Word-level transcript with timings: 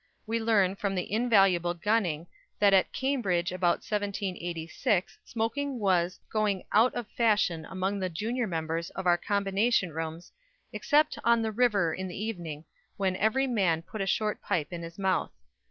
We 0.25 0.39
learn 0.39 0.77
from 0.77 0.95
the 0.95 1.11
invaluable 1.13 1.75
Gunning 1.75 2.25
that 2.57 2.73
at 2.73 2.91
Cambridge 2.91 3.51
about 3.51 3.85
1786 3.87 5.19
smoking 5.23 5.77
was 5.77 6.19
going 6.31 6.63
"out 6.71 6.95
of 6.95 7.05
fashion 7.09 7.65
among 7.69 7.99
the 7.99 8.09
junior 8.09 8.47
members 8.47 8.89
of 8.95 9.05
our 9.05 9.19
combination 9.19 9.91
rooms, 9.93 10.31
except 10.73 11.19
on 11.23 11.43
the 11.43 11.51
river 11.51 11.93
in 11.93 12.07
the 12.07 12.17
evening, 12.17 12.65
when 12.97 13.15
every 13.15 13.45
man 13.45 13.83
put 13.83 14.01
a 14.01 14.07
short 14.07 14.41
pipe 14.41 14.73
in 14.73 14.81
his 14.81 14.97
mouth." 14.97 15.33